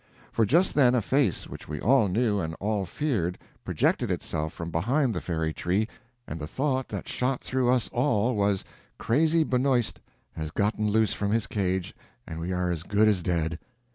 [0.31, 4.71] For just then a face which we all knew and all feared projected itself from
[4.71, 5.87] behind the Fairy Tree,
[6.27, 8.65] and the thought that shot through us all was,
[8.97, 9.99] crazy Benoist
[10.31, 11.93] has gotten loose from his cage,
[12.25, 13.59] and we are as good as dead!